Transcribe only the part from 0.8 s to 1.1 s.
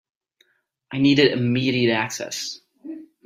I